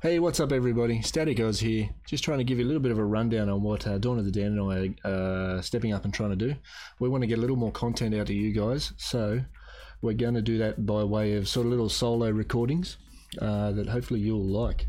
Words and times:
Hey, 0.00 0.20
what's 0.20 0.38
up, 0.38 0.52
everybody? 0.52 1.02
Static 1.02 1.40
Oz 1.40 1.58
here. 1.58 1.90
Just 2.06 2.22
trying 2.22 2.38
to 2.38 2.44
give 2.44 2.60
you 2.60 2.64
a 2.64 2.68
little 2.68 2.80
bit 2.80 2.92
of 2.92 3.00
a 3.00 3.04
rundown 3.04 3.48
on 3.48 3.64
what 3.64 3.84
uh, 3.84 3.98
Dawn 3.98 4.16
of 4.16 4.24
the 4.24 4.30
Dan 4.30 4.56
and 4.56 4.94
I 5.04 5.08
are 5.08 5.56
uh, 5.56 5.60
stepping 5.60 5.92
up 5.92 6.04
and 6.04 6.14
trying 6.14 6.30
to 6.30 6.36
do. 6.36 6.54
We 7.00 7.08
want 7.08 7.22
to 7.22 7.26
get 7.26 7.38
a 7.38 7.40
little 7.40 7.56
more 7.56 7.72
content 7.72 8.14
out 8.14 8.28
to 8.28 8.32
you 8.32 8.52
guys, 8.52 8.92
so 8.96 9.40
we're 10.00 10.12
going 10.12 10.34
to 10.34 10.40
do 10.40 10.56
that 10.58 10.86
by 10.86 11.02
way 11.02 11.34
of 11.34 11.48
sort 11.48 11.66
of 11.66 11.72
little 11.72 11.88
solo 11.88 12.30
recordings 12.30 12.96
uh, 13.42 13.72
that 13.72 13.88
hopefully 13.88 14.20
you'll 14.20 14.44
like. 14.44 14.86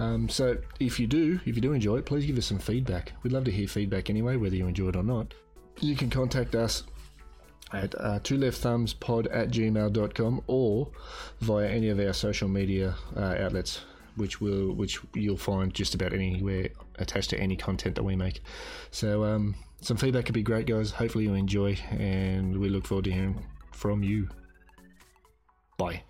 Um, 0.00 0.28
so 0.28 0.56
if 0.80 0.98
you 0.98 1.06
do, 1.06 1.38
if 1.46 1.54
you 1.54 1.62
do 1.62 1.72
enjoy 1.72 1.98
it, 1.98 2.06
please 2.06 2.26
give 2.26 2.36
us 2.36 2.46
some 2.46 2.58
feedback. 2.58 3.12
We'd 3.22 3.32
love 3.32 3.44
to 3.44 3.52
hear 3.52 3.68
feedback 3.68 4.10
anyway, 4.10 4.34
whether 4.34 4.56
you 4.56 4.66
enjoy 4.66 4.88
it 4.88 4.96
or 4.96 5.04
not. 5.04 5.32
You 5.78 5.94
can 5.94 6.10
contact 6.10 6.56
us 6.56 6.82
at 7.72 7.94
uh, 8.00 8.18
two 8.24 8.36
left 8.36 8.58
thumbs 8.58 8.94
pod 8.94 9.28
at 9.28 9.50
gmail.com 9.50 10.42
or 10.48 10.88
via 11.38 11.68
any 11.68 11.88
of 11.88 12.00
our 12.00 12.12
social 12.12 12.48
media 12.48 12.96
uh, 13.16 13.36
outlets 13.38 13.82
which 14.20 14.40
will 14.40 14.72
which 14.74 15.00
you'll 15.14 15.36
find 15.36 15.74
just 15.74 15.94
about 15.94 16.12
anywhere 16.12 16.68
attached 16.98 17.30
to 17.30 17.40
any 17.40 17.56
content 17.56 17.94
that 17.96 18.04
we 18.04 18.14
make. 18.14 18.42
So 18.90 19.24
um, 19.24 19.54
some 19.80 19.96
feedback 19.96 20.26
could 20.26 20.34
be 20.34 20.42
great, 20.42 20.66
guys. 20.66 20.90
Hopefully 20.92 21.24
you 21.24 21.34
enjoy, 21.34 21.78
and 21.90 22.58
we 22.58 22.68
look 22.68 22.86
forward 22.86 23.06
to 23.06 23.12
hearing 23.12 23.44
from 23.72 24.02
you. 24.02 24.28
Bye. 25.78 26.02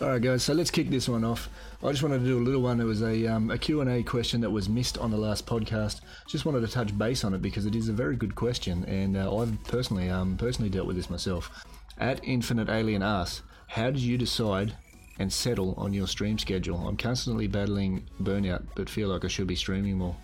All 0.00 0.08
right, 0.08 0.22
guys. 0.22 0.42
So 0.42 0.54
let's 0.54 0.70
kick 0.70 0.88
this 0.88 1.10
one 1.10 1.24
off. 1.24 1.50
I 1.82 1.90
just 1.90 2.02
wanted 2.02 2.20
to 2.20 2.24
do 2.24 2.38
a 2.38 2.40
little 2.40 2.62
one. 2.62 2.80
It 2.80 2.84
was 2.84 3.02
a, 3.02 3.26
um, 3.26 3.50
a 3.50 3.58
Q&A 3.58 4.02
question 4.02 4.40
that 4.40 4.50
was 4.50 4.66
missed 4.66 4.96
on 4.96 5.10
the 5.10 5.18
last 5.18 5.46
podcast. 5.46 6.00
Just 6.26 6.46
wanted 6.46 6.60
to 6.60 6.68
touch 6.68 6.96
base 6.96 7.22
on 7.22 7.34
it 7.34 7.42
because 7.42 7.66
it 7.66 7.74
is 7.74 7.90
a 7.90 7.92
very 7.92 8.16
good 8.16 8.34
question, 8.34 8.84
and 8.86 9.16
uh, 9.16 9.36
I've 9.36 9.62
personally 9.64 10.08
um, 10.08 10.38
personally 10.38 10.70
dealt 10.70 10.86
with 10.86 10.96
this 10.96 11.10
myself. 11.10 11.50
At 11.98 12.24
Infinite 12.24 12.70
Alien 12.70 13.02
asks, 13.02 13.42
how 13.68 13.90
did 13.90 14.00
you 14.00 14.16
decide 14.16 14.74
and 15.20 15.30
settle 15.30 15.74
on 15.76 15.92
your 15.92 16.08
stream 16.08 16.38
schedule. 16.38 16.78
I'm 16.88 16.96
constantly 16.96 17.46
battling 17.46 18.06
burnout, 18.22 18.64
but 18.74 18.88
feel 18.88 19.08
like 19.08 19.22
I 19.22 19.28
should 19.28 19.46
be 19.46 19.54
streaming 19.54 19.98
more. 19.98 20.16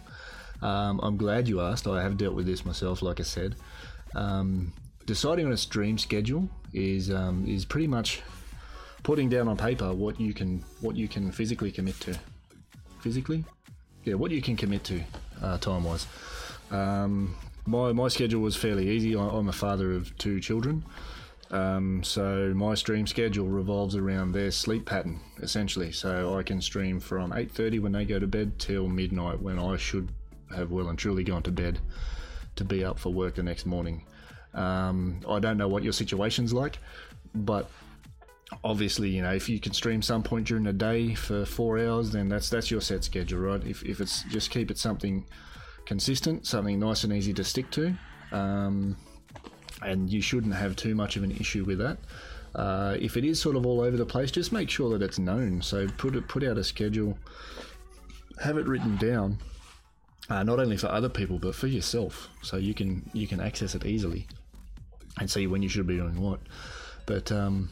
Um, 0.63 0.99
I'm 1.03 1.19
glad 1.19 1.47
you 1.47 1.61
asked. 1.61 1.87
I 1.87 2.03
have 2.03 2.17
dealt 2.17 2.35
with 2.35 2.47
this 2.47 2.65
myself, 2.65 3.03
like 3.03 3.21
I 3.21 3.25
said. 3.25 3.57
Um, 4.15 4.73
deciding 5.05 5.45
on 5.45 5.53
a 5.53 5.57
stream 5.59 5.99
schedule 5.99 6.49
is 6.73 7.11
um, 7.11 7.47
is 7.47 7.67
pretty 7.67 7.87
much 7.87 8.23
putting 9.03 9.29
down 9.29 9.49
on 9.49 9.59
paper 9.59 9.93
what 9.93 10.19
you 10.19 10.33
can 10.33 10.65
what 10.81 10.97
you 10.97 11.09
can 11.09 11.31
physically 11.31 11.71
commit 11.71 12.01
to. 12.01 12.19
Physically, 13.01 13.45
yeah, 14.05 14.15
what 14.15 14.31
you 14.31 14.41
can 14.41 14.57
commit 14.57 14.83
to 14.85 15.03
uh, 15.43 15.59
time 15.59 15.85
wise. 15.85 16.07
Um, 16.71 17.37
my 17.67 17.93
my 17.93 18.09
schedule 18.09 18.41
was 18.41 18.57
fairly 18.57 18.89
easy. 18.89 19.15
I, 19.15 19.21
I'm 19.21 19.49
a 19.49 19.53
father 19.53 19.93
of 19.93 20.17
two 20.17 20.41
children. 20.41 20.85
Um, 21.51 22.03
so 22.03 22.53
my 22.55 22.75
stream 22.75 23.07
schedule 23.07 23.47
revolves 23.47 23.95
around 23.95 24.33
their 24.33 24.51
sleep 24.51 24.87
pattern 24.87 25.21
essentially. 25.41 25.93
So 25.93 26.37
I 26.39 26.43
can 26.43 26.61
stream 26.61 27.01
from 27.01 27.33
8:30 27.33 27.81
when 27.81 27.93
they 27.93 28.05
go 28.05 28.19
to 28.19 28.27
bed 28.27 28.59
till 28.59 28.89
midnight 28.89 29.41
when 29.41 29.59
I 29.59 29.77
should 29.77 30.09
have 30.55 30.71
well 30.71 30.89
and 30.89 30.99
truly 30.99 31.25
gone 31.25 31.43
to 31.45 31.53
bed 31.53 31.79
to 32.57 32.65
be 32.65 32.85
up 32.85 32.99
for 32.99 33.13
work 33.13 33.37
the 33.37 33.43
next 33.43 33.67
morning. 33.67 34.05
Um, 34.55 35.21
I 35.29 35.39
don't 35.39 35.59
know 35.59 35.69
what 35.69 35.83
your 35.83 35.93
situation's 35.93 36.53
like, 36.53 36.79
but 37.35 37.71
obviously, 38.65 39.11
you 39.11 39.23
know, 39.23 39.33
if 39.33 39.49
you 39.49 39.61
can 39.61 39.73
stream 39.73 40.03
some 40.03 40.23
point 40.23 40.47
during 40.47 40.65
the 40.65 40.73
day 40.73 41.15
for 41.15 41.45
four 41.45 41.79
hours, 41.79 42.11
then 42.11 42.29
that's 42.29 42.49
that's 42.49 42.71
your 42.71 42.81
set 42.81 43.05
schedule, 43.05 43.41
right? 43.41 43.65
If, 43.65 43.85
if 43.85 44.01
it's 44.01 44.23
just 44.25 44.51
keep 44.51 44.71
it 44.71 44.79
something 44.79 45.27
consistent, 45.85 46.47
something 46.47 46.79
nice 46.79 47.05
and 47.05 47.13
easy 47.13 47.35
to 47.35 47.45
stick 47.45 47.71
to. 47.73 47.95
Um, 48.33 48.97
and 49.83 50.11
you 50.11 50.21
shouldn't 50.21 50.55
have 50.55 50.77
too 50.77 50.95
much 50.95 51.17
of 51.17 51.23
an 51.23 51.33
issue 51.33 51.65
with 51.65 51.79
that. 51.79 51.99
Uh, 52.55 52.97
if 52.99 53.17
it 53.17 53.25
is 53.25 53.41
sort 53.41 53.57
of 53.57 53.67
all 53.67 53.81
over 53.81 53.97
the 53.97 54.07
place, 54.07 54.31
just 54.31 54.51
make 54.51 54.71
sure 54.71 54.91
that 54.91 55.05
it's 55.05 55.19
known. 55.19 55.61
So 55.61 55.87
put 55.99 56.17
it, 56.17 56.27
put 56.27 56.43
out 56.43 56.57
a 56.57 56.65
schedule, 56.65 57.19
have 58.43 58.57
it 58.57 58.67
written 58.67 58.97
down, 58.97 59.39
uh, 60.31 60.43
not 60.43 60.59
only 60.59 60.77
for 60.77 60.89
other 60.89 61.09
people 61.09 61.39
but 61.39 61.55
for 61.55 61.67
yourself, 61.67 62.29
so 62.43 62.57
you 62.57 62.75
can 62.75 63.09
you 63.13 63.27
can 63.27 63.41
access 63.41 63.75
it 63.75 63.85
easily 63.85 64.27
and 65.19 65.31
see 65.31 65.47
when 65.47 65.63
you 65.63 65.69
should 65.69 65.87
be 65.87 65.97
doing 65.97 66.21
what. 66.21 66.41
But 67.05 67.31
um, 67.31 67.69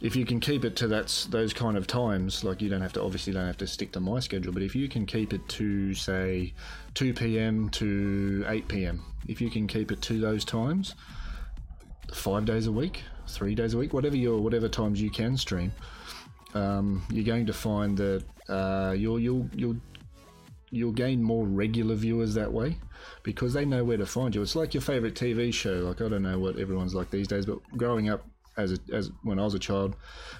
if 0.00 0.14
you 0.14 0.24
can 0.24 0.38
keep 0.38 0.64
it 0.64 0.76
to 0.76 0.88
that 0.88 1.26
those 1.30 1.52
kind 1.52 1.76
of 1.76 1.86
times, 1.86 2.44
like 2.44 2.60
you 2.60 2.68
don't 2.68 2.82
have 2.82 2.92
to 2.94 3.02
obviously 3.02 3.32
don't 3.32 3.46
have 3.46 3.56
to 3.58 3.66
stick 3.66 3.92
to 3.92 4.00
my 4.00 4.20
schedule, 4.20 4.52
but 4.52 4.62
if 4.62 4.76
you 4.76 4.88
can 4.88 5.06
keep 5.06 5.32
it 5.32 5.48
to 5.48 5.94
say 5.94 6.52
2 6.94 7.14
p.m. 7.14 7.70
to 7.70 8.44
8 8.46 8.68
p.m., 8.68 9.02
if 9.26 9.40
you 9.40 9.50
can 9.50 9.66
keep 9.66 9.90
it 9.90 10.02
to 10.02 10.20
those 10.20 10.44
times 10.44 10.94
five 12.12 12.44
days 12.44 12.66
a 12.66 12.72
week, 12.72 13.02
three 13.26 13.54
days 13.54 13.74
a 13.74 13.78
week, 13.78 13.92
whatever 13.92 14.16
your 14.16 14.40
whatever 14.40 14.68
times 14.68 15.00
you 15.00 15.10
can 15.10 15.36
stream, 15.36 15.72
um, 16.54 17.02
you're 17.10 17.24
going 17.24 17.46
to 17.46 17.52
find 17.52 17.96
that 17.98 18.24
uh, 18.48 18.94
you'll 18.96 19.18
you'll 19.18 19.48
you'll 19.54 19.76
you'll 20.70 20.92
gain 20.92 21.22
more 21.22 21.46
regular 21.46 21.94
viewers 21.94 22.34
that 22.34 22.52
way 22.52 22.76
because 23.22 23.52
they 23.52 23.64
know 23.64 23.84
where 23.84 23.96
to 23.96 24.06
find 24.06 24.34
you. 24.34 24.42
It's 24.42 24.56
like 24.56 24.74
your 24.74 24.80
favorite 24.80 25.14
TV 25.14 25.52
show. 25.52 25.74
Like 25.74 26.00
I 26.00 26.08
don't 26.08 26.22
know 26.22 26.38
what 26.38 26.58
everyone's 26.58 26.94
like 26.94 27.10
these 27.10 27.28
days, 27.28 27.46
but 27.46 27.58
growing 27.76 28.08
up 28.08 28.24
as 28.56 28.72
a, 28.72 28.78
as 28.92 29.10
when 29.22 29.38
I 29.38 29.44
was 29.44 29.54
a 29.54 29.58
child, 29.58 29.96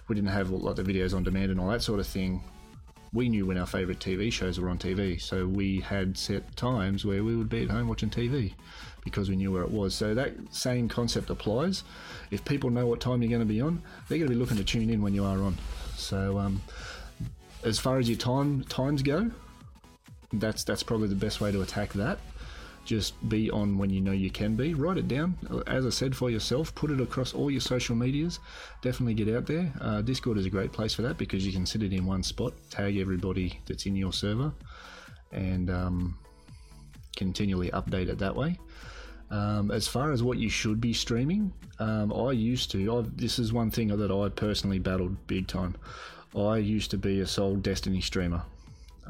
we 0.09 0.15
didn't 0.15 0.31
have 0.31 0.51
like 0.51 0.77
the 0.77 0.83
videos 0.83 1.15
on 1.15 1.23
demand 1.23 1.51
and 1.51 1.61
all 1.61 1.69
that 1.69 1.83
sort 1.83 2.01
of 2.01 2.07
thing. 2.07 2.43
We 3.17 3.31
knew 3.31 3.47
when 3.47 3.57
our 3.57 3.65
favorite 3.65 3.99
TV 3.99 4.31
shows 4.31 4.61
were 4.61 4.69
on 4.69 4.77
TV, 4.77 5.19
so 5.19 5.47
we 5.47 5.81
had 5.81 6.19
set 6.19 6.55
times 6.55 7.07
where 7.07 7.25
we 7.25 7.35
would 7.35 7.49
be 7.49 7.63
at 7.63 7.71
home 7.71 7.89
watching 7.89 8.11
TV 8.11 8.53
because 9.05 9.31
we 9.31 9.37
knew 9.37 9.51
where 9.51 9.63
it 9.63 9.71
was. 9.71 9.95
So 9.95 10.13
that 10.13 10.35
same 10.51 10.87
concept 10.87 11.31
applies. 11.31 11.83
If 12.31 12.45
people 12.45 12.69
know 12.69 12.87
what 12.87 13.01
time 13.01 13.23
you're 13.23 13.31
going 13.31 13.41
to 13.41 13.47
be 13.47 13.63
on, 13.63 13.83
they're 14.07 14.19
going 14.19 14.29
to 14.29 14.35
be 14.35 14.39
looking 14.39 14.59
to 14.59 14.65
tune 14.65 14.91
in 14.91 15.01
when 15.01 15.15
you 15.15 15.25
are 15.25 15.43
on. 15.43 15.57
So 15.95 16.39
um, 16.39 16.61
as 17.65 17.79
far 17.79 17.99
as 17.99 18.07
your 18.07 18.19
time 18.19 18.65
times 18.65 19.01
go, 19.01 19.31
that's 20.35 20.63
that's 20.63 20.83
probably 20.83 21.09
the 21.09 21.15
best 21.15 21.41
way 21.41 21.51
to 21.51 21.63
attack 21.63 21.95
that. 21.95 22.19
Just 22.87 23.29
be 23.29 23.51
on 23.51 23.77
when 23.77 23.91
you 23.91 24.01
know 24.01 24.13
you 24.13 24.31
can 24.31 24.55
be. 24.55 24.73
Write 24.73 24.97
it 24.97 25.09
down. 25.09 25.37
As 25.67 25.85
I 25.85 25.91
said, 25.91 26.17
for 26.17 26.31
yourself. 26.31 26.73
Put 26.75 26.93
it 26.93 27.01
across 27.01 27.35
all 27.35 27.51
your 27.51 27.61
social 27.61 27.97
medias. 27.97 28.39
Definitely 28.81 29.15
get 29.15 29.35
out 29.35 29.45
there. 29.45 29.73
Uh, 29.81 30.03
Discord 30.03 30.39
is 30.39 30.47
a 30.47 30.51
great 30.51 30.73
place 30.73 30.95
for 30.95 31.03
that 31.03 31.19
because 31.19 31.45
you 31.45 31.53
can 31.53 31.67
sit 31.67 31.83
it 31.83 31.93
in 31.93 32.07
one 32.07 32.23
spot, 32.23 32.55
tag 32.71 32.97
everybody 32.97 33.59
that's 33.67 33.87
in 33.87 33.97
your 33.97 34.13
server, 34.13 34.53
and 35.33 35.69
um, 35.69 36.17
continually 37.17 37.71
update 37.71 38.09
it 38.09 38.19
that 38.19 38.35
way. 38.35 38.59
Um, 39.31 39.73
as 39.73 39.89
far 39.89 40.13
as 40.13 40.23
what 40.23 40.39
you 40.39 40.49
should 40.49 40.81
be 40.81 40.93
streaming, 40.93 41.53
um, 41.81 42.13
I 42.13 42.31
used 42.31 42.71
to. 42.71 42.99
I've, 42.99 43.17
this 43.17 43.41
is 43.41 43.53
one 43.53 43.73
thing 43.73 43.89
that 43.89 44.13
I 44.13 44.29
personally 44.29 44.79
battled 44.79 45.27
big 45.27 45.49
time. 45.49 45.75
I 46.37 46.59
used 46.59 46.93
to 46.93 46.99
be 46.99 47.21
a 47.21 47.27
sole 47.27 47.57
Destiny 47.57 48.01
streamer. 48.01 48.43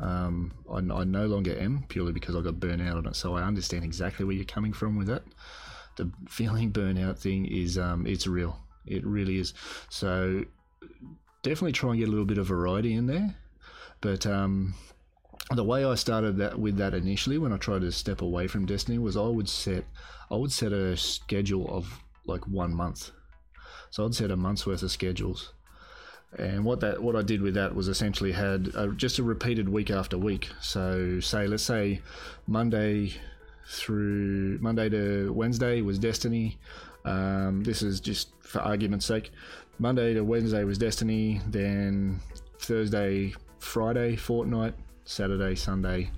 Um, 0.01 0.53
I, 0.71 0.77
I, 0.77 1.05
no 1.05 1.27
longer 1.27 1.59
am 1.59 1.85
purely 1.89 2.13
because 2.13 2.37
I 2.37 2.43
got 2.43 2.61
burnt 2.61 2.83
out 2.83 2.99
on 2.99 3.07
it. 3.07 3.17
So 3.17 3.35
I 3.35 3.43
understand 3.43 3.85
exactly 3.85 4.25
where 4.25 4.35
you're 4.35 4.45
coming 4.45 4.73
from 4.73 4.97
with 4.97 5.09
it. 5.09 5.23
The 5.97 6.11
feeling 6.29 6.71
burnout 6.71 7.19
thing 7.19 7.47
is 7.47 7.79
um, 7.79 8.07
it's 8.07 8.27
real. 8.27 8.59
It 8.85 9.07
really 9.07 9.39
is. 9.39 9.55
So 9.89 10.45
definitely 11.43 11.73
try 11.73 11.91
and 11.91 11.99
get 11.99 12.09
a 12.09 12.11
little 12.11 12.27
bit 12.27 12.39
of 12.39 12.47
variety 12.47 12.95
in 12.95 13.07
there. 13.07 13.35
But 14.01 14.27
um, 14.27 14.75
the 15.55 15.65
way 15.65 15.85
I 15.85 15.95
started 15.95 16.37
that 16.39 16.59
with 16.59 16.77
that 16.77 16.95
initially 16.95 17.39
when 17.39 17.53
I 17.53 17.57
tried 17.57 17.83
to 17.83 17.93
step 17.93 18.21
away 18.21 18.47
from 18.47 18.67
Destiny 18.67 18.99
was 18.99 19.17
I 19.17 19.23
would 19.23 19.49
set 19.49 19.85
I 20.31 20.35
would 20.35 20.53
set 20.53 20.73
a 20.73 20.97
schedule 20.97 21.69
of 21.75 22.01
like 22.27 22.47
one 22.47 22.75
month. 22.75 23.13
So 23.91 24.05
I'd 24.05 24.15
set 24.15 24.31
a 24.31 24.37
month's 24.37 24.67
worth 24.67 24.83
of 24.83 24.91
schedules. 24.91 25.53
And 26.39 26.65
what 26.65 26.81
that 26.81 27.03
what 27.03 27.17
I 27.17 27.23
did 27.23 27.41
with 27.41 27.55
that 27.55 27.75
was 27.75 27.89
essentially 27.89 28.33
had 28.33 28.69
a, 28.75 28.89
just 28.89 29.19
a 29.19 29.23
repeated 29.23 29.69
week 29.69 29.91
after 29.91 30.19
week. 30.19 30.51
So 30.61 31.21
say 31.21 31.47
let's 31.47 31.63
say 31.63 32.03
Monday 32.47 33.15
through 33.69 34.59
Monday 34.61 34.89
to 34.91 35.33
Wednesday 35.33 35.81
was 35.81 35.99
Destiny. 35.99 36.59
Um, 37.05 37.63
this 37.65 37.83
is 37.83 38.01
just 38.01 38.31
for 38.41 38.61
argument's 38.61 39.07
sake. 39.07 39.31
Monday 39.79 40.15
to 40.15 40.23
Wednesday 40.23 40.65
was 40.65 40.79
Destiny. 40.79 41.41
Then 41.49 42.21
Thursday, 42.59 43.35
Friday, 43.59 44.17
Fortnite, 44.17 44.75
Saturday, 45.05 45.55
Sunday, 45.55 46.11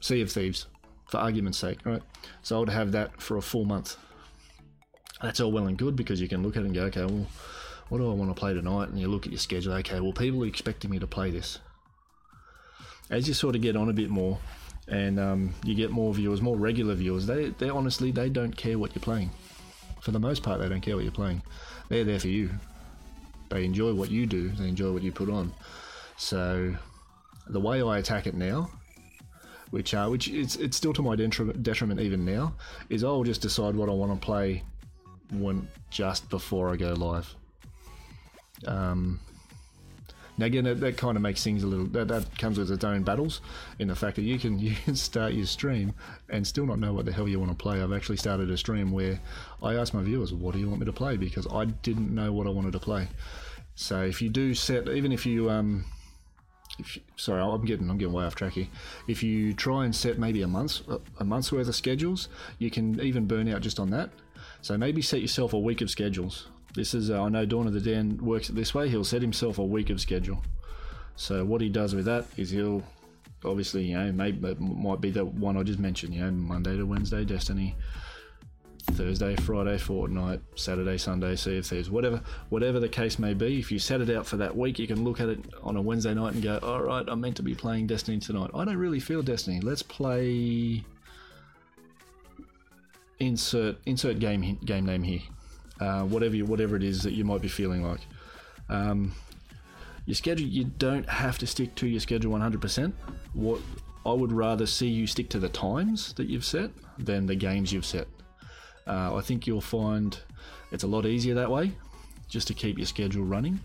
Sea 0.00 0.20
of 0.22 0.30
Thieves, 0.30 0.66
for 1.08 1.18
argument's 1.18 1.58
sake, 1.58 1.78
right? 1.84 2.02
So 2.42 2.56
I 2.56 2.60
would 2.60 2.68
have 2.68 2.92
that 2.92 3.20
for 3.20 3.36
a 3.36 3.42
full 3.42 3.64
month. 3.64 3.96
That's 5.22 5.40
all 5.40 5.52
well 5.52 5.66
and 5.66 5.76
good 5.76 5.96
because 5.96 6.20
you 6.20 6.28
can 6.28 6.42
look 6.42 6.56
at 6.56 6.62
it 6.62 6.66
and 6.66 6.74
go, 6.74 6.82
okay, 6.84 7.04
well, 7.04 7.26
what 7.90 7.98
do 7.98 8.10
I 8.10 8.14
want 8.14 8.30
to 8.30 8.38
play 8.38 8.54
tonight? 8.54 8.88
And 8.88 8.98
you 8.98 9.08
look 9.08 9.26
at 9.26 9.32
your 9.32 9.38
schedule, 9.38 9.74
okay, 9.74 10.00
well, 10.00 10.12
people 10.12 10.42
are 10.44 10.46
expecting 10.46 10.90
me 10.90 10.98
to 11.00 11.06
play 11.06 11.30
this. 11.30 11.58
As 13.10 13.26
you 13.26 13.34
sort 13.34 13.56
of 13.56 13.62
get 13.62 13.76
on 13.76 13.90
a 13.90 13.92
bit 13.92 14.08
more 14.08 14.38
and 14.86 15.18
um, 15.18 15.54
you 15.64 15.74
get 15.74 15.90
more 15.90 16.14
viewers, 16.14 16.40
more 16.40 16.56
regular 16.56 16.94
viewers, 16.94 17.26
they, 17.26 17.50
they 17.50 17.68
honestly, 17.68 18.12
they 18.12 18.28
don't 18.28 18.56
care 18.56 18.78
what 18.78 18.94
you're 18.94 19.02
playing. 19.02 19.30
For 20.00 20.12
the 20.12 20.20
most 20.20 20.44
part, 20.44 20.60
they 20.60 20.68
don't 20.68 20.80
care 20.80 20.94
what 20.94 21.02
you're 21.02 21.12
playing. 21.12 21.42
They're 21.88 22.04
there 22.04 22.20
for 22.20 22.28
you. 22.28 22.50
They 23.50 23.64
enjoy 23.64 23.92
what 23.92 24.10
you 24.10 24.26
do, 24.26 24.48
they 24.50 24.68
enjoy 24.68 24.92
what 24.92 25.02
you 25.02 25.10
put 25.10 25.28
on. 25.28 25.52
So 26.16 26.76
the 27.48 27.60
way 27.60 27.82
I 27.82 27.98
attack 27.98 28.28
it 28.28 28.34
now, 28.34 28.70
which 29.70 29.92
uh, 29.92 30.06
which 30.06 30.28
it's 30.28 30.54
it's 30.56 30.76
still 30.76 30.92
to 30.92 31.02
my 31.02 31.16
detriment 31.16 32.00
even 32.00 32.24
now, 32.24 32.54
is 32.88 33.02
I'll 33.02 33.24
just 33.24 33.42
decide 33.42 33.74
what 33.74 33.88
I 33.88 33.92
want 33.92 34.12
to 34.12 34.24
play 34.24 34.62
when 35.32 35.68
just 35.90 36.30
before 36.30 36.72
I 36.72 36.76
go 36.76 36.92
live. 36.92 37.34
Um, 38.66 39.20
Now 40.38 40.46
again, 40.46 40.64
that, 40.64 40.80
that 40.80 40.96
kind 40.96 41.16
of 41.16 41.22
makes 41.22 41.44
things 41.44 41.62
a 41.62 41.66
little. 41.66 41.86
That, 41.86 42.08
that 42.08 42.38
comes 42.38 42.58
with 42.58 42.70
its 42.70 42.82
own 42.82 43.02
battles, 43.02 43.42
in 43.78 43.88
the 43.88 43.94
fact 43.94 44.16
that 44.16 44.22
you 44.22 44.38
can 44.38 44.58
you 44.66 44.74
can 44.74 44.96
start 44.96 45.34
your 45.34 45.46
stream 45.46 45.92
and 46.30 46.46
still 46.46 46.66
not 46.66 46.78
know 46.78 46.92
what 46.92 47.04
the 47.04 47.12
hell 47.12 47.28
you 47.28 47.38
want 47.38 47.52
to 47.52 47.62
play. 47.62 47.82
I've 47.82 47.92
actually 47.92 48.16
started 48.16 48.50
a 48.50 48.56
stream 48.56 48.90
where 48.90 49.20
I 49.62 49.74
asked 49.74 49.92
my 49.92 50.02
viewers, 50.02 50.32
"What 50.32 50.54
do 50.54 50.58
you 50.58 50.68
want 50.68 50.80
me 50.80 50.86
to 50.86 50.92
play?" 50.92 51.16
Because 51.16 51.46
I 51.52 51.66
didn't 51.66 52.14
know 52.14 52.32
what 52.32 52.46
I 52.46 52.50
wanted 52.50 52.72
to 52.72 52.80
play. 52.80 53.08
So 53.74 54.02
if 54.02 54.20
you 54.22 54.28
do 54.28 54.54
set, 54.54 54.88
even 54.88 55.12
if 55.12 55.26
you 55.26 55.50
um, 55.50 55.84
if 56.78 56.96
you, 56.96 57.02
sorry, 57.16 57.42
I'm 57.42 57.64
getting 57.64 57.90
I'm 57.90 57.98
getting 57.98 58.14
way 58.14 58.24
off 58.24 58.34
track 58.34 58.52
here. 58.52 58.68
If 59.08 59.22
you 59.22 59.52
try 59.52 59.84
and 59.84 59.94
set 59.94 60.18
maybe 60.18 60.42
a 60.42 60.48
month 60.48 60.80
a 61.18 61.24
month's 61.24 61.52
worth 61.52 61.68
of 61.68 61.74
schedules, 61.74 62.28
you 62.58 62.70
can 62.70 63.00
even 63.00 63.26
burn 63.26 63.48
out 63.48 63.60
just 63.60 63.78
on 63.78 63.90
that. 63.90 64.10
So 64.62 64.76
maybe 64.78 65.02
set 65.02 65.20
yourself 65.20 65.52
a 65.52 65.58
week 65.58 65.80
of 65.80 65.90
schedules. 65.90 66.48
This 66.74 66.94
is, 66.94 67.10
uh, 67.10 67.22
I 67.22 67.28
know 67.28 67.44
Dawn 67.44 67.66
of 67.66 67.72
the 67.72 67.80
Dan 67.80 68.18
works 68.18 68.48
it 68.48 68.54
this 68.54 68.74
way. 68.74 68.88
He'll 68.88 69.04
set 69.04 69.22
himself 69.22 69.58
a 69.58 69.64
week 69.64 69.90
of 69.90 70.00
schedule. 70.00 70.42
So 71.16 71.44
what 71.44 71.60
he 71.60 71.68
does 71.68 71.94
with 71.94 72.04
that 72.04 72.26
is 72.36 72.50
he'll 72.50 72.82
obviously, 73.44 73.84
you 73.84 73.98
know, 73.98 74.12
maybe 74.12 74.48
it 74.48 74.60
might 74.60 75.00
be 75.00 75.10
the 75.10 75.24
one 75.24 75.56
I 75.56 75.62
just 75.62 75.78
mentioned, 75.78 76.14
you 76.14 76.22
know, 76.22 76.30
Monday 76.30 76.76
to 76.76 76.84
Wednesday, 76.84 77.24
Destiny, 77.24 77.74
Thursday, 78.92 79.36
Friday, 79.36 79.76
Fortnite, 79.76 80.40
Saturday, 80.54 80.96
Sunday, 80.96 81.36
Sea 81.36 81.58
of 81.58 81.66
Thieves, 81.66 81.90
whatever, 81.90 82.22
whatever 82.48 82.80
the 82.80 82.88
case 82.88 83.18
may 83.18 83.34
be. 83.34 83.58
If 83.58 83.70
you 83.72 83.78
set 83.78 84.00
it 84.00 84.10
out 84.10 84.26
for 84.26 84.36
that 84.38 84.56
week, 84.56 84.78
you 84.78 84.86
can 84.86 85.04
look 85.04 85.20
at 85.20 85.28
it 85.28 85.40
on 85.62 85.76
a 85.76 85.82
Wednesday 85.82 86.14
night 86.14 86.34
and 86.34 86.42
go, 86.42 86.58
all 86.62 86.82
right, 86.82 87.04
I'm 87.08 87.20
meant 87.20 87.36
to 87.36 87.42
be 87.42 87.54
playing 87.54 87.88
Destiny 87.88 88.18
tonight. 88.18 88.50
I 88.54 88.64
don't 88.64 88.76
really 88.76 89.00
feel 89.00 89.22
Destiny. 89.22 89.60
Let's 89.60 89.82
play. 89.82 90.84
Insert 93.18 93.76
insert 93.84 94.18
game 94.18 94.58
game 94.64 94.86
name 94.86 95.02
here. 95.02 95.20
Uh, 95.80 96.02
whatever 96.02 96.36
you, 96.36 96.44
whatever 96.44 96.76
it 96.76 96.82
is 96.82 97.02
that 97.02 97.14
you 97.14 97.24
might 97.24 97.40
be 97.40 97.48
feeling 97.48 97.82
like. 97.82 98.00
Um, 98.68 99.14
your 100.04 100.14
schedule, 100.14 100.46
you 100.46 100.64
don't 100.64 101.08
have 101.08 101.38
to 101.38 101.46
stick 101.46 101.74
to 101.76 101.86
your 101.86 102.00
schedule 102.00 102.32
100%. 102.32 102.92
What 103.32 103.60
I 104.04 104.12
would 104.12 104.32
rather 104.32 104.66
see 104.66 104.88
you 104.88 105.06
stick 105.06 105.28
to 105.30 105.38
the 105.38 105.48
times 105.48 106.12
that 106.14 106.28
you've 106.28 106.44
set 106.44 106.70
than 106.98 107.26
the 107.26 107.34
games 107.34 107.72
you've 107.72 107.86
set. 107.86 108.08
Uh, 108.86 109.16
I 109.16 109.20
think 109.20 109.46
you'll 109.46 109.60
find 109.60 110.18
it's 110.72 110.84
a 110.84 110.86
lot 110.86 111.06
easier 111.06 111.34
that 111.34 111.50
way, 111.50 111.72
just 112.28 112.46
to 112.48 112.54
keep 112.54 112.76
your 112.76 112.86
schedule 112.86 113.24
running. 113.24 113.60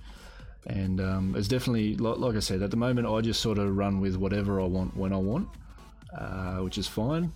And 0.68 1.00
um, 1.00 1.36
it's 1.38 1.48
definitely, 1.48 1.96
like, 1.96 2.18
like, 2.18 2.36
I 2.36 2.40
said, 2.40 2.62
at 2.62 2.72
the 2.72 2.78
moment 2.78 3.08
I 3.08 3.22
just 3.22 3.42
sort 3.42 3.58
of 3.58 3.76
run 3.76 4.00
with 4.00 4.16
whatever 4.16 4.60
I 4.60 4.66
want 4.66 4.96
when 4.96 5.14
I 5.14 5.18
want, 5.18 5.48
uh, 6.18 6.58
which 6.58 6.78
is 6.78 6.88
fine 6.88 7.34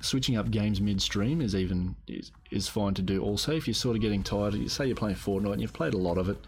switching 0.00 0.36
up 0.36 0.50
games 0.50 0.80
midstream 0.80 1.40
is 1.40 1.54
even 1.54 1.96
is, 2.06 2.30
is 2.50 2.68
fine 2.68 2.94
to 2.94 3.02
do 3.02 3.22
also. 3.22 3.52
If 3.52 3.66
you're 3.66 3.74
sort 3.74 3.96
of 3.96 4.02
getting 4.02 4.22
tired 4.22 4.54
you 4.54 4.68
say 4.68 4.86
you're 4.86 4.96
playing 4.96 5.16
Fortnite 5.16 5.52
and 5.52 5.60
you've 5.60 5.72
played 5.72 5.94
a 5.94 5.98
lot 5.98 6.18
of 6.18 6.28
it 6.28 6.38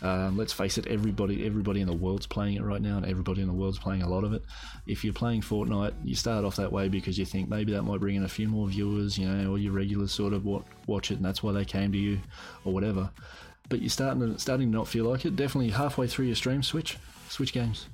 um, 0.00 0.36
let's 0.36 0.52
face 0.52 0.78
it 0.78 0.86
everybody 0.86 1.44
everybody 1.44 1.80
in 1.80 1.86
the 1.86 1.92
world's 1.92 2.26
playing 2.26 2.56
it 2.56 2.62
right 2.62 2.80
now 2.80 2.98
and 2.98 3.06
everybody 3.06 3.40
in 3.40 3.48
the 3.48 3.54
world's 3.54 3.78
playing 3.78 4.02
a 4.02 4.08
lot 4.08 4.24
of 4.24 4.32
it. 4.32 4.42
If 4.86 5.04
you're 5.04 5.14
playing 5.14 5.42
Fortnite 5.42 5.94
you 6.04 6.14
start 6.14 6.44
off 6.44 6.56
that 6.56 6.72
way 6.72 6.88
because 6.88 7.18
you 7.18 7.24
think 7.24 7.48
maybe 7.48 7.72
that 7.72 7.82
might 7.82 8.00
bring 8.00 8.16
in 8.16 8.24
a 8.24 8.28
few 8.28 8.48
more 8.48 8.68
viewers 8.68 9.18
you 9.18 9.28
know 9.28 9.52
or 9.52 9.58
your 9.58 9.72
regulars 9.72 10.12
sort 10.12 10.32
of 10.32 10.46
watch 10.86 11.10
it 11.10 11.14
and 11.14 11.24
that's 11.24 11.42
why 11.42 11.52
they 11.52 11.64
came 11.64 11.92
to 11.92 11.98
you 11.98 12.20
or 12.64 12.72
whatever. 12.72 13.10
But 13.68 13.80
you're 13.80 13.90
starting 13.90 14.34
to 14.34 14.38
starting 14.38 14.70
to 14.70 14.76
not 14.76 14.88
feel 14.88 15.04
like 15.04 15.24
it. 15.24 15.36
Definitely 15.36 15.70
halfway 15.70 16.06
through 16.06 16.26
your 16.26 16.36
stream 16.36 16.62
switch 16.62 16.98
switch 17.28 17.52
games 17.52 17.86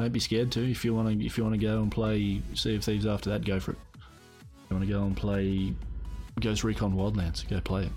don't 0.00 0.12
be 0.12 0.20
scared 0.20 0.50
to. 0.52 0.70
If 0.70 0.84
you 0.84 0.94
want 0.94 1.08
to, 1.20 1.26
if 1.26 1.36
you 1.36 1.44
want 1.44 1.60
to 1.60 1.66
go 1.66 1.82
and 1.82 1.92
play 1.92 2.40
Sea 2.54 2.76
of 2.76 2.84
Thieves 2.84 3.06
after 3.06 3.30
that, 3.30 3.44
go 3.44 3.60
for 3.60 3.72
it. 3.72 3.78
If 3.94 4.70
you 4.70 4.76
want 4.76 4.88
to 4.88 4.92
go 4.92 5.02
and 5.02 5.16
play 5.16 5.74
Ghost 6.40 6.64
Recon 6.64 6.94
Wildlands, 6.94 7.48
go 7.48 7.60
play 7.60 7.82
it. 7.82 7.92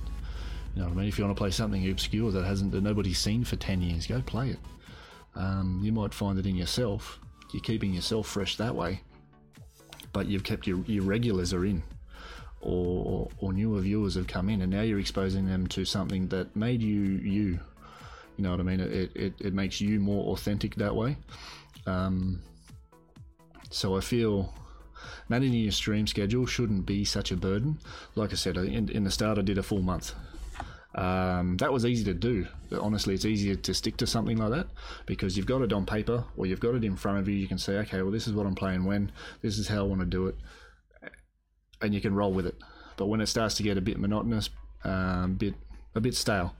You 0.75 0.81
know 0.81 0.87
what 0.87 0.97
I 0.97 0.99
mean? 1.01 1.07
If 1.07 1.17
you 1.17 1.23
want 1.23 1.35
to 1.35 1.39
play 1.39 1.51
something 1.51 1.89
obscure 1.89 2.31
that 2.31 2.43
hasn't 2.43 2.71
that 2.71 2.81
nobody's 2.81 3.19
seen 3.19 3.43
for 3.43 3.55
ten 3.55 3.81
years, 3.81 4.07
go 4.07 4.21
play 4.21 4.49
it. 4.49 4.59
Um, 5.35 5.81
you 5.83 5.91
might 5.91 6.13
find 6.13 6.37
it 6.37 6.45
in 6.45 6.55
yourself, 6.55 7.19
you're 7.53 7.61
keeping 7.61 7.93
yourself 7.93 8.27
fresh 8.27 8.57
that 8.57 8.75
way, 8.75 9.01
but 10.11 10.27
you've 10.27 10.43
kept 10.43 10.67
your, 10.67 10.79
your 10.85 11.03
regulars 11.03 11.53
are 11.53 11.65
in, 11.65 11.81
or, 12.61 13.29
or 13.39 13.53
newer 13.53 13.79
viewers 13.79 14.13
have 14.15 14.27
come 14.27 14.49
in, 14.49 14.61
and 14.61 14.71
now 14.71 14.81
you're 14.81 14.99
exposing 14.99 15.47
them 15.47 15.65
to 15.67 15.85
something 15.85 16.27
that 16.27 16.55
made 16.55 16.81
you 16.81 17.01
you. 17.01 17.59
You 18.37 18.43
know 18.43 18.51
what 18.51 18.59
I 18.59 18.63
mean? 18.63 18.79
It, 18.79 19.11
it, 19.15 19.33
it 19.39 19.53
makes 19.53 19.79
you 19.79 19.99
more 19.99 20.33
authentic 20.33 20.75
that 20.75 20.95
way. 20.95 21.17
Um, 21.85 22.41
so 23.69 23.97
I 23.97 24.01
feel 24.01 24.53
managing 25.29 25.59
your 25.59 25.71
stream 25.71 26.07
schedule 26.07 26.45
shouldn't 26.45 26.85
be 26.85 27.05
such 27.05 27.31
a 27.31 27.37
burden. 27.37 27.79
Like 28.15 28.31
I 28.31 28.35
said, 28.35 28.57
in, 28.57 28.89
in 28.89 29.03
the 29.03 29.11
start, 29.11 29.37
I 29.37 29.41
did 29.41 29.57
a 29.57 29.63
full 29.63 29.81
month. 29.81 30.13
Um, 30.95 31.57
that 31.57 31.73
was 31.73 31.85
easy 31.85 32.03
to 32.05 32.13
do. 32.13 32.45
Honestly, 32.79 33.15
it's 33.15 33.25
easier 33.25 33.55
to 33.55 33.73
stick 33.73 33.97
to 33.97 34.07
something 34.07 34.37
like 34.37 34.51
that 34.51 34.67
because 35.05 35.35
you've 35.35 35.47
got 35.47 35.61
it 35.61 35.73
on 35.73 35.85
paper 35.85 36.23
or 36.37 36.45
you've 36.45 36.59
got 36.59 36.75
it 36.75 36.83
in 36.83 36.95
front 36.95 37.17
of 37.17 37.27
you. 37.27 37.35
You 37.35 37.47
can 37.47 37.57
say, 37.57 37.77
okay, 37.79 38.01
well, 38.03 38.11
this 38.11 38.27
is 38.27 38.33
what 38.33 38.45
I'm 38.45 38.55
playing 38.55 38.85
when, 38.85 39.11
this 39.41 39.57
is 39.57 39.67
how 39.67 39.79
I 39.79 39.83
want 39.83 40.01
to 40.01 40.05
do 40.05 40.27
it, 40.27 40.35
and 41.81 41.93
you 41.93 42.01
can 42.01 42.13
roll 42.13 42.31
with 42.31 42.45
it. 42.45 42.55
But 42.95 43.07
when 43.07 43.21
it 43.21 43.27
starts 43.27 43.55
to 43.55 43.63
get 43.63 43.77
a 43.77 43.81
bit 43.81 43.99
monotonous, 43.99 44.49
um, 44.83 45.35
bit 45.35 45.55
a 45.95 46.01
bit 46.01 46.15
stale, 46.15 46.55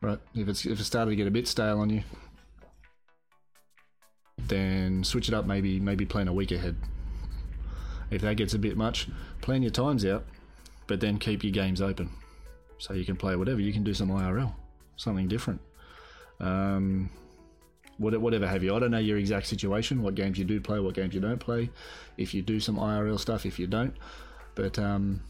right? 0.00 0.18
If 0.34 0.48
it's 0.48 0.64
if 0.64 0.78
it 0.78 0.84
started 0.84 1.10
to 1.10 1.16
get 1.16 1.26
a 1.26 1.32
bit 1.32 1.48
stale 1.48 1.80
on 1.80 1.90
you, 1.90 2.02
then 4.48 5.04
switch 5.04 5.28
it 5.28 5.34
up. 5.34 5.46
Maybe 5.46 5.80
maybe 5.80 6.04
plan 6.04 6.28
a 6.28 6.32
week 6.32 6.52
ahead. 6.52 6.76
If 8.10 8.22
that 8.22 8.36
gets 8.36 8.54
a 8.54 8.58
bit 8.58 8.76
much, 8.76 9.08
plan 9.40 9.62
your 9.62 9.70
times 9.70 10.04
out, 10.04 10.24
but 10.86 11.00
then 11.00 11.18
keep 11.18 11.42
your 11.42 11.52
games 11.52 11.80
open, 11.80 12.10
so 12.78 12.92
you 12.92 13.04
can 13.04 13.16
play 13.16 13.36
whatever. 13.36 13.60
You 13.60 13.72
can 13.72 13.84
do 13.84 13.94
some 13.94 14.10
IRL, 14.10 14.52
something 14.96 15.28
different. 15.28 15.60
Um, 16.40 17.08
whatever 17.98 18.46
have 18.46 18.62
you. 18.62 18.74
I 18.74 18.80
don't 18.80 18.90
know 18.90 18.98
your 18.98 19.18
exact 19.18 19.46
situation, 19.46 20.02
what 20.02 20.14
games 20.14 20.38
you 20.38 20.44
do 20.44 20.60
play, 20.60 20.80
what 20.80 20.94
games 20.94 21.14
you 21.14 21.20
don't 21.20 21.38
play. 21.38 21.70
If 22.16 22.34
you 22.34 22.42
do 22.42 22.60
some 22.60 22.76
IRL 22.76 23.18
stuff, 23.18 23.46
if 23.46 23.58
you 23.58 23.66
don't, 23.66 23.94
but 24.54 24.78
um, 24.78 25.22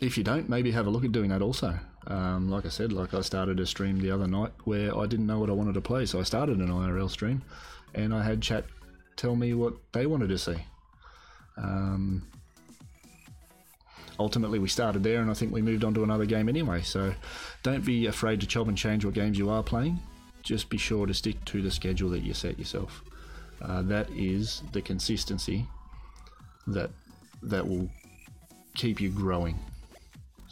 if 0.00 0.16
you 0.16 0.24
don't, 0.24 0.48
maybe 0.48 0.70
have 0.70 0.86
a 0.86 0.90
look 0.90 1.04
at 1.04 1.12
doing 1.12 1.30
that 1.30 1.42
also. 1.42 1.78
Um, 2.06 2.50
like 2.50 2.66
I 2.66 2.68
said, 2.68 2.92
like 2.92 3.14
I 3.14 3.22
started 3.22 3.60
a 3.60 3.66
stream 3.66 3.98
the 3.98 4.10
other 4.10 4.26
night 4.26 4.52
where 4.64 4.96
I 4.96 5.06
didn't 5.06 5.26
know 5.26 5.38
what 5.38 5.48
I 5.48 5.54
wanted 5.54 5.74
to 5.74 5.80
play, 5.80 6.06
so 6.06 6.20
I 6.20 6.22
started 6.22 6.58
an 6.58 6.68
IRL 6.68 7.10
stream, 7.10 7.42
and 7.94 8.14
I 8.14 8.22
had 8.22 8.42
chat 8.42 8.64
tell 9.16 9.36
me 9.36 9.54
what 9.54 9.74
they 9.92 10.06
wanted 10.06 10.28
to 10.28 10.38
see. 10.38 10.56
Um, 11.56 12.26
ultimately, 14.18 14.58
we 14.58 14.68
started 14.68 15.02
there, 15.02 15.22
and 15.22 15.30
I 15.30 15.34
think 15.34 15.52
we 15.52 15.62
moved 15.62 15.84
on 15.84 15.94
to 15.94 16.02
another 16.02 16.26
game 16.26 16.48
anyway. 16.48 16.82
So, 16.82 17.14
don't 17.62 17.84
be 17.84 18.06
afraid 18.06 18.40
to 18.40 18.46
chop 18.46 18.68
and 18.68 18.76
change 18.76 19.04
what 19.04 19.14
games 19.14 19.38
you 19.38 19.48
are 19.48 19.62
playing. 19.62 19.98
Just 20.42 20.68
be 20.68 20.76
sure 20.76 21.06
to 21.06 21.14
stick 21.14 21.42
to 21.46 21.62
the 21.62 21.70
schedule 21.70 22.10
that 22.10 22.22
you 22.22 22.34
set 22.34 22.58
yourself. 22.58 23.02
Uh, 23.62 23.80
that 23.82 24.10
is 24.10 24.62
the 24.72 24.82
consistency 24.82 25.66
that 26.66 26.90
that 27.42 27.66
will 27.66 27.88
keep 28.74 29.00
you 29.00 29.10
growing 29.10 29.58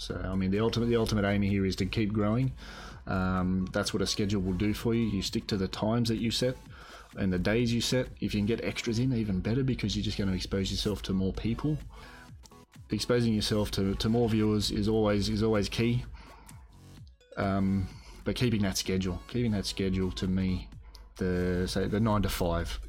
so 0.02 0.20
I 0.24 0.34
mean, 0.34 0.50
the 0.50 0.58
ultimate 0.58 0.86
the 0.86 0.96
ultimate 0.96 1.24
aim 1.24 1.42
here 1.42 1.64
is 1.64 1.76
to 1.76 1.86
keep 1.86 2.12
growing. 2.12 2.52
Um, 3.06 3.68
that's 3.72 3.94
what 3.94 4.02
a 4.02 4.06
schedule 4.06 4.42
will 4.42 4.52
do 4.52 4.74
for 4.74 4.94
you. 4.94 5.02
You 5.02 5.22
stick 5.22 5.46
to 5.48 5.56
the 5.56 5.68
times 5.68 6.08
that 6.08 6.18
you 6.18 6.30
set 6.30 6.56
and 7.16 7.32
the 7.32 7.38
days 7.38 7.72
you 7.72 7.80
set. 7.80 8.08
If 8.20 8.34
you 8.34 8.40
can 8.40 8.46
get 8.46 8.64
extras 8.64 8.98
in, 8.98 9.12
even 9.12 9.40
better 9.40 9.62
because 9.62 9.96
you're 9.96 10.04
just 10.04 10.18
going 10.18 10.28
to 10.28 10.34
expose 10.34 10.70
yourself 10.70 11.02
to 11.02 11.12
more 11.12 11.32
people. 11.32 11.78
Exposing 12.90 13.32
yourself 13.32 13.70
to, 13.72 13.94
to 13.94 14.08
more 14.08 14.28
viewers 14.28 14.70
is 14.70 14.88
always 14.88 15.28
is 15.28 15.42
always 15.42 15.68
key. 15.68 16.04
Um, 17.36 17.88
but 18.24 18.34
keeping 18.34 18.62
that 18.62 18.76
schedule, 18.76 19.22
keeping 19.28 19.52
that 19.52 19.66
schedule 19.66 20.10
to 20.12 20.26
me, 20.26 20.68
the 21.16 21.66
say 21.68 21.86
the 21.86 22.00
nine 22.00 22.22
to 22.22 22.28
five. 22.28 22.80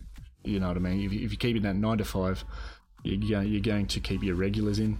You 0.44 0.60
know 0.60 0.70
what 0.70 0.78
I 0.78 0.80
mean? 0.80 1.00
If, 1.06 1.14
if 1.14 1.32
you're 1.32 1.38
keeping 1.38 1.62
that 1.62 1.76
nine 1.76 2.00
to 2.00 2.06
five, 2.06 2.44
you're, 3.04 3.44
you're 3.44 3.62
going 3.62 3.86
to 3.86 4.00
keep 4.00 4.24
your 4.24 4.36
regulars 4.36 4.80
in 4.80 4.98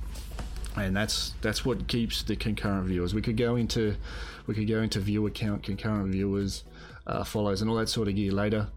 and 0.76 0.96
that's 0.96 1.34
that's 1.42 1.66
what 1.66 1.88
keeps 1.88 2.24
the 2.24 2.36
concurrent 2.36 2.88
viewers. 2.88 3.14
We 3.14 3.22
could 3.22 3.38
go 3.38 3.56
into 3.56 3.96
we 4.48 4.56
could 4.56 4.68
go 4.68 4.82
into 4.82 5.00
viewer 5.00 5.30
count, 5.30 5.64
concurrent 5.64 6.12
viewers, 6.12 6.64
uh, 7.08 7.24
follows, 7.24 7.62
and 7.62 7.70
all 7.70 7.78
that 7.78 7.90
sort 7.90 8.08
of 8.08 8.16
gear 8.16 8.32
later. 8.32 8.68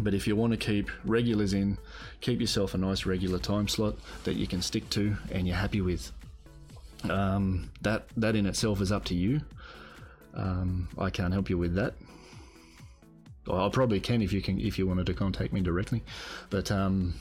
But 0.00 0.12
if 0.12 0.26
you 0.26 0.36
want 0.36 0.52
to 0.52 0.58
keep 0.58 0.90
regulars 1.04 1.54
in, 1.54 1.78
keep 2.20 2.40
yourself 2.40 2.74
a 2.74 2.78
nice 2.78 3.06
regular 3.06 3.38
time 3.38 3.66
slot 3.66 3.96
that 4.24 4.34
you 4.34 4.46
can 4.46 4.60
stick 4.60 4.88
to 4.90 5.16
and 5.30 5.46
you're 5.46 5.56
happy 5.56 5.80
with. 5.80 6.12
Um, 7.08 7.70
that 7.82 8.06
that 8.16 8.36
in 8.36 8.46
itself 8.46 8.80
is 8.80 8.92
up 8.92 9.04
to 9.06 9.14
you. 9.14 9.40
Um, 10.34 10.88
I 10.98 11.08
can't 11.08 11.32
help 11.32 11.48
you 11.48 11.56
with 11.56 11.74
that. 11.76 11.94
I 13.50 13.68
probably 13.68 14.00
can 14.00 14.22
if 14.22 14.32
you 14.32 14.42
can 14.42 14.60
if 14.60 14.78
you 14.78 14.86
wanted 14.86 15.06
to 15.06 15.14
contact 15.14 15.52
me 15.52 15.60
directly, 15.60 16.02
but 16.50 16.70
um, 16.70 17.14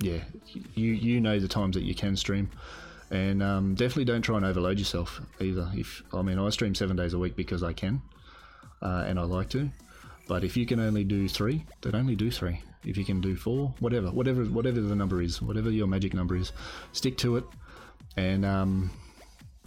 yeah, 0.00 0.18
you 0.74 0.92
you 0.92 1.20
know 1.20 1.38
the 1.38 1.48
times 1.48 1.74
that 1.74 1.84
you 1.84 1.94
can 1.94 2.16
stream 2.16 2.50
and 3.10 3.42
um, 3.42 3.74
definitely 3.74 4.04
don't 4.04 4.22
try 4.22 4.36
and 4.36 4.46
overload 4.46 4.78
yourself 4.78 5.20
either. 5.40 5.68
If 5.74 6.02
I 6.12 6.22
mean, 6.22 6.38
I 6.38 6.48
stream 6.50 6.74
seven 6.74 6.96
days 6.96 7.12
a 7.12 7.18
week 7.18 7.36
because 7.36 7.62
I 7.62 7.72
can, 7.72 8.00
uh, 8.82 9.04
and 9.06 9.18
I 9.18 9.22
like 9.22 9.50
to. 9.50 9.70
But 10.28 10.44
if 10.44 10.56
you 10.56 10.64
can 10.64 10.78
only 10.78 11.02
do 11.02 11.28
three, 11.28 11.64
then 11.80 11.96
only 11.96 12.14
do 12.14 12.30
three. 12.30 12.60
If 12.84 12.96
you 12.96 13.04
can 13.04 13.20
do 13.20 13.36
four, 13.36 13.74
whatever, 13.80 14.10
whatever, 14.10 14.44
whatever 14.44 14.80
the 14.80 14.94
number 14.94 15.20
is, 15.20 15.42
whatever 15.42 15.70
your 15.70 15.86
magic 15.86 16.14
number 16.14 16.36
is, 16.36 16.52
stick 16.92 17.18
to 17.18 17.36
it, 17.36 17.44
and 18.16 18.44
um, 18.44 18.90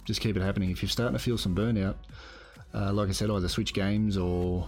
just 0.04 0.20
keep 0.20 0.36
it 0.36 0.42
happening. 0.42 0.70
If 0.70 0.82
you're 0.82 0.88
starting 0.88 1.16
to 1.16 1.22
feel 1.22 1.38
some 1.38 1.54
burnout, 1.54 1.96
uh, 2.74 2.92
like 2.92 3.08
I 3.08 3.12
said, 3.12 3.30
either 3.30 3.48
switch 3.48 3.74
games 3.74 4.16
or 4.16 4.66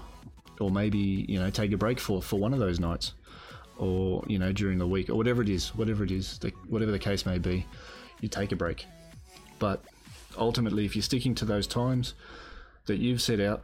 or 0.61 0.71
maybe 0.71 1.27
you 1.29 1.39
know 1.39 1.51
take 1.51 1.73
a 1.73 1.77
break 1.77 1.99
for 1.99 2.23
for 2.23 2.39
one 2.39 2.53
of 2.53 2.59
those 2.59 2.79
nights, 2.79 3.15
or 3.79 4.23
you 4.27 4.39
know 4.39 4.53
during 4.53 4.79
the 4.79 4.87
week 4.87 5.09
or 5.09 5.15
whatever 5.15 5.43
it 5.43 5.49
is, 5.49 5.75
whatever 5.75 6.05
it 6.05 6.11
is, 6.11 6.39
the, 6.39 6.51
whatever 6.69 6.93
the 6.93 6.99
case 6.99 7.27
may 7.27 7.39
be, 7.39 7.67
you 8.21 8.29
take 8.29 8.53
a 8.53 8.57
break. 8.57 8.87
But 9.59 9.83
ultimately, 10.37 10.85
if 10.85 10.95
you're 10.95 11.03
sticking 11.03 11.35
to 11.37 11.45
those 11.45 11.67
times 11.67 12.15
that 12.87 12.97
you've 12.99 13.23
set 13.23 13.41
out, 13.41 13.63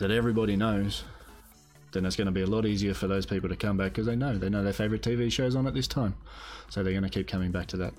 that 0.00 0.10
everybody 0.10 0.56
knows, 0.56 1.04
then 1.92 2.06
it's 2.06 2.16
going 2.16 2.26
to 2.26 2.32
be 2.32 2.42
a 2.42 2.46
lot 2.46 2.64
easier 2.64 2.94
for 2.94 3.06
those 3.06 3.26
people 3.26 3.48
to 3.48 3.56
come 3.56 3.76
back 3.76 3.92
because 3.92 4.06
they 4.06 4.16
know 4.16 4.36
they 4.38 4.48
know 4.48 4.62
their 4.62 4.72
favorite 4.72 5.02
TV 5.02 5.30
shows 5.30 5.54
on 5.54 5.66
at 5.66 5.74
this 5.74 5.86
time, 5.86 6.14
so 6.70 6.82
they're 6.82 6.92
going 6.92 7.04
to 7.04 7.10
keep 7.10 7.28
coming 7.28 7.50
back 7.50 7.66
to 7.68 7.76
that. 7.76 7.94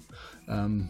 Um, 0.48 0.90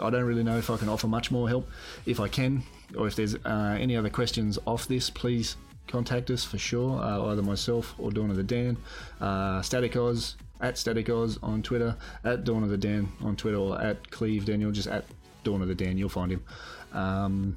I 0.00 0.10
don't 0.10 0.24
really 0.24 0.42
know 0.42 0.58
if 0.58 0.70
I 0.70 0.76
can 0.76 0.88
offer 0.88 1.06
much 1.06 1.30
more 1.30 1.48
help. 1.48 1.68
If 2.06 2.20
I 2.20 2.28
can, 2.28 2.62
or 2.96 3.06
if 3.06 3.16
there's 3.16 3.34
uh, 3.34 3.76
any 3.78 3.96
other 3.96 4.10
questions 4.10 4.58
off 4.66 4.86
this, 4.86 5.10
please 5.10 5.56
contact 5.86 6.30
us 6.30 6.44
for 6.44 6.58
sure. 6.58 7.00
Uh, 7.00 7.32
either 7.32 7.42
myself 7.42 7.94
or 7.98 8.10
Dawn 8.10 8.30
of 8.30 8.36
the 8.36 8.42
Dan. 8.42 8.76
Uh, 9.20 9.60
Static 9.62 9.96
Oz 9.96 10.36
at 10.62 10.78
Static 10.78 11.10
Oz 11.10 11.38
on 11.42 11.62
Twitter, 11.62 11.96
at 12.24 12.44
Dawn 12.44 12.62
of 12.62 12.70
the 12.70 12.78
Dan 12.78 13.08
on 13.20 13.36
Twitter, 13.36 13.58
or 13.58 13.80
at 13.80 14.10
Cleve 14.10 14.46
Daniel, 14.46 14.70
just 14.70 14.88
at 14.88 15.04
Dawn 15.44 15.60
of 15.60 15.68
the 15.68 15.74
Dan. 15.74 15.98
You'll 15.98 16.08
find 16.08 16.32
him. 16.32 16.44
Um, 16.92 17.56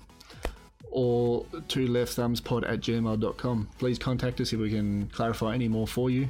or 0.91 1.45
two 1.67 1.87
left 1.87 2.13
thumbs 2.13 2.39
pod 2.39 2.63
at 2.63 2.79
gmail.com. 2.79 3.69
Please 3.77 3.99
contact 3.99 4.39
us 4.41 4.53
if 4.53 4.59
we 4.59 4.69
can 4.69 5.07
clarify 5.07 5.53
any 5.53 5.67
more 5.67 5.87
for 5.87 6.09
you. 6.09 6.29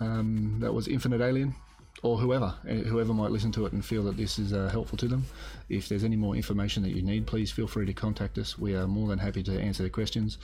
Um, 0.00 0.56
that 0.60 0.72
was 0.72 0.88
Infinite 0.88 1.20
Alien, 1.20 1.54
or 2.02 2.18
whoever, 2.18 2.54
eh, 2.66 2.82
whoever 2.82 3.12
might 3.12 3.30
listen 3.30 3.52
to 3.52 3.66
it 3.66 3.72
and 3.72 3.84
feel 3.84 4.02
that 4.04 4.16
this 4.16 4.38
is 4.38 4.52
uh, 4.52 4.68
helpful 4.68 4.96
to 4.98 5.08
them. 5.08 5.24
If 5.68 5.88
there's 5.88 6.04
any 6.04 6.16
more 6.16 6.34
information 6.34 6.82
that 6.82 6.90
you 6.90 7.02
need, 7.02 7.26
please 7.26 7.50
feel 7.50 7.66
free 7.66 7.86
to 7.86 7.92
contact 7.92 8.38
us. 8.38 8.58
We 8.58 8.74
are 8.74 8.86
more 8.86 9.08
than 9.08 9.18
happy 9.18 9.42
to 9.44 9.60
answer 9.60 9.82
the 9.82 9.90
questions. 9.90 10.38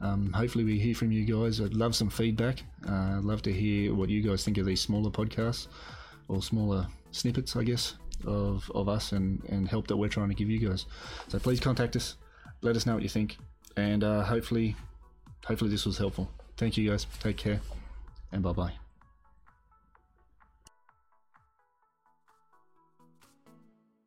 Um, 0.00 0.32
hopefully, 0.32 0.64
we 0.64 0.78
hear 0.78 0.94
from 0.94 1.12
you 1.12 1.24
guys. 1.24 1.60
I'd 1.60 1.74
love 1.74 1.94
some 1.94 2.10
feedback. 2.10 2.62
Uh, 2.88 3.18
I'd 3.18 3.24
love 3.24 3.42
to 3.42 3.52
hear 3.52 3.94
what 3.94 4.08
you 4.08 4.22
guys 4.22 4.44
think 4.44 4.58
of 4.58 4.66
these 4.66 4.80
smaller 4.80 5.10
podcasts 5.10 5.66
or 6.28 6.42
smaller 6.42 6.86
snippets, 7.10 7.56
I 7.56 7.64
guess, 7.64 7.94
of, 8.24 8.70
of 8.74 8.88
us 8.88 9.12
and, 9.12 9.44
and 9.48 9.68
help 9.68 9.88
that 9.88 9.96
we're 9.96 10.08
trying 10.08 10.28
to 10.28 10.34
give 10.34 10.48
you 10.48 10.68
guys. 10.68 10.86
So 11.28 11.38
please 11.38 11.60
contact 11.60 11.96
us 11.96 12.16
let 12.62 12.76
us 12.76 12.86
know 12.86 12.94
what 12.94 13.02
you 13.02 13.08
think, 13.08 13.38
and 13.76 14.04
uh, 14.04 14.22
hopefully, 14.22 14.76
hopefully 15.44 15.70
this 15.70 15.86
was 15.86 15.98
helpful. 15.98 16.30
Thank 16.56 16.76
you 16.76 16.90
guys. 16.90 17.06
Take 17.20 17.36
care, 17.36 17.60
and 18.32 18.42
bye 18.42 18.52
bye. 18.52 18.89